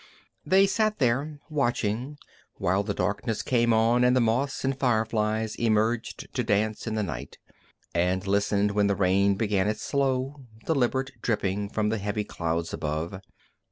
They 0.43 0.65
sat 0.65 0.97
there, 0.97 1.37
watching, 1.47 2.17
while 2.55 2.81
the 2.81 2.95
darkness 2.95 3.43
came 3.43 3.71
on 3.71 4.03
and 4.03 4.15
the 4.15 4.19
moths 4.19 4.65
and 4.65 4.75
fireflies 4.75 5.53
emerged 5.57 6.33
to 6.33 6.43
dance 6.43 6.87
in 6.87 6.95
the 6.95 7.03
night, 7.03 7.37
and 7.93 8.25
listened 8.25 8.71
when 8.71 8.87
the 8.87 8.95
rain 8.95 9.35
began 9.35 9.67
its 9.67 9.83
slow, 9.83 10.37
deliberate 10.65 11.11
dripping 11.21 11.69
from 11.69 11.89
the 11.89 11.99
heavy 11.99 12.23
clouds 12.23 12.73
above. 12.73 13.21